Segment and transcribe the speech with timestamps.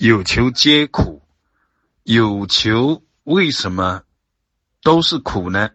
[0.00, 1.22] 有求皆苦，
[2.04, 4.04] 有求为什么
[4.80, 5.70] 都是苦呢？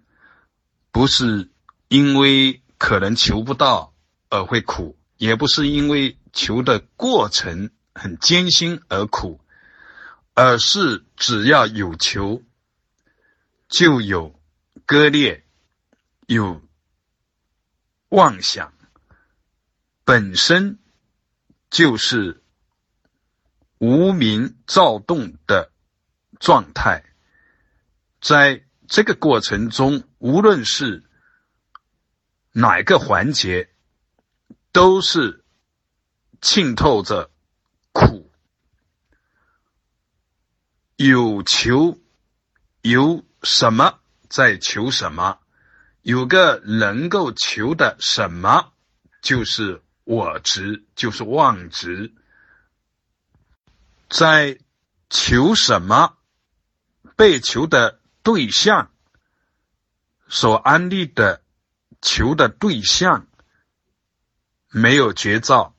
[0.91, 1.51] 不是
[1.89, 3.93] 因为可能求不到
[4.29, 9.41] 而会苦，也不是因为求的过程很艰辛而苦，
[10.33, 12.41] 而是只要有求，
[13.67, 14.39] 就有
[14.85, 15.43] 割裂，
[16.27, 16.61] 有
[18.07, 18.73] 妄想，
[20.05, 20.79] 本身
[21.69, 22.41] 就是
[23.83, 25.69] 无名躁动的
[26.39, 27.03] 状态，
[28.21, 30.05] 在这个过程中。
[30.19, 31.03] 无论是
[32.53, 33.69] 哪个环节，
[34.71, 35.43] 都是
[36.39, 37.29] 浸透着
[37.91, 38.31] 苦。
[40.95, 41.99] 有求，
[42.83, 45.39] 有什么在求什么？
[46.03, 48.71] 有个能够求的什么，
[49.21, 52.13] 就是我执，就是妄执。
[54.13, 54.59] 在
[55.09, 56.15] 求什么？
[57.15, 58.91] 被求的对象。
[60.27, 61.43] 所安利的
[61.99, 63.27] 求的对象
[64.69, 65.75] 没有觉照，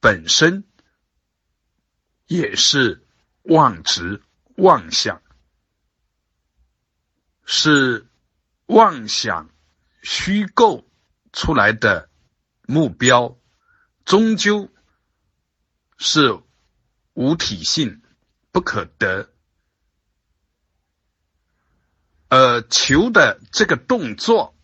[0.00, 0.64] 本身
[2.26, 3.06] 也是
[3.42, 4.20] 妄执
[4.56, 5.22] 妄想，
[7.44, 8.08] 是
[8.66, 9.48] 妄想
[10.02, 10.84] 虚构
[11.32, 12.10] 出来的
[12.62, 13.38] 目标，
[14.04, 14.68] 终究
[15.98, 16.42] 是
[17.20, 18.00] 无体性，
[18.50, 19.28] 不可得。
[22.28, 24.56] 呃，求的这个动作，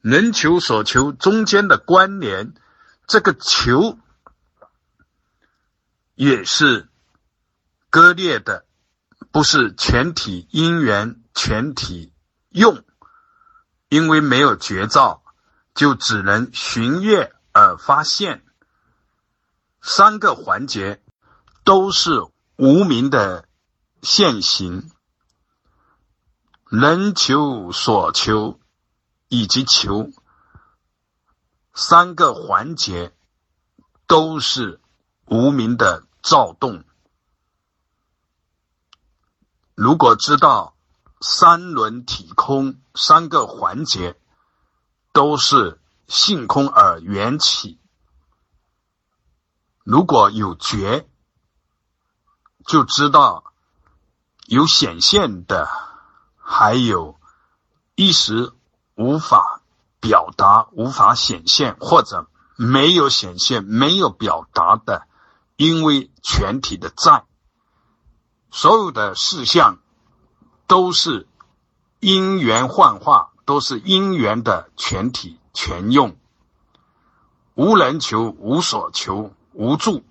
[0.00, 2.54] 能求所求中间的关联，
[3.06, 4.00] 这个求
[6.16, 6.88] 也是
[7.88, 8.66] 割裂的，
[9.30, 12.12] 不是全体因缘全体
[12.48, 12.82] 用，
[13.88, 15.22] 因为没有觉照，
[15.72, 18.44] 就只能寻月而发现。
[19.80, 21.00] 三个环节
[21.70, 22.26] 都是
[22.56, 23.46] 无名的
[24.02, 24.90] 现行。
[26.68, 28.58] 能求所求
[29.28, 30.10] 以及求
[31.72, 33.14] 三个环节
[34.08, 34.80] 都是
[35.26, 36.82] 无名的躁动。
[39.76, 40.76] 如果知道
[41.20, 44.18] 三轮体空三个环节
[45.12, 47.78] 都是性空而缘起，
[49.84, 51.08] 如果有觉，
[52.66, 53.52] 就知道
[54.46, 55.68] 有显现的。
[56.52, 57.20] 还有
[57.94, 58.52] 一时
[58.96, 59.62] 无法
[60.00, 62.26] 表达、无法显现，或者
[62.56, 65.06] 没有显现、没有表达的，
[65.54, 67.24] 因为全体的在，
[68.50, 69.78] 所有的事项
[70.66, 71.28] 都是
[72.00, 76.16] 因缘幻化，都是因缘的全体全用，
[77.54, 80.02] 无人求、无所求、无助，